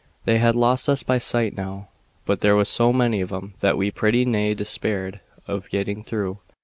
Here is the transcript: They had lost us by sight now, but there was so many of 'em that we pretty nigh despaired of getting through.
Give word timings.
They 0.25 0.39
had 0.39 0.55
lost 0.55 0.89
us 0.89 1.03
by 1.03 1.19
sight 1.19 1.55
now, 1.55 1.89
but 2.25 2.41
there 2.41 2.55
was 2.55 2.67
so 2.67 2.91
many 2.91 3.21
of 3.21 3.31
'em 3.31 3.53
that 3.59 3.77
we 3.77 3.91
pretty 3.91 4.25
nigh 4.25 4.55
despaired 4.55 5.19
of 5.47 5.69
getting 5.69 6.03
through. 6.03 6.39